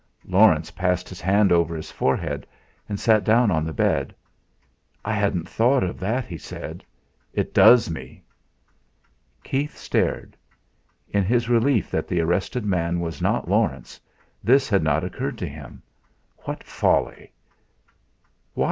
[0.25, 2.47] Laurence passed his hand over his forehead,
[2.89, 4.15] and sat down on the bed.
[5.05, 6.83] "I hadn't thought of that," he said;
[7.33, 8.23] "It does me!"
[9.43, 10.35] Keith stared.
[11.09, 14.01] In his relief that the arrested man was not Laurence,
[14.43, 15.83] this had not occurred to him.
[16.45, 17.31] What folly!
[18.55, 18.59] "Why?"